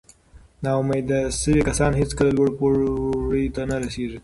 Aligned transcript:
ناامیده 0.63 1.19
شوي 1.41 1.61
کسان 1.69 1.91
هیڅکله 2.01 2.31
لوړو 2.37 2.55
پوړیو 2.57 3.53
ته 3.55 3.61
نه 3.69 3.75
رسېږي. 3.81 4.19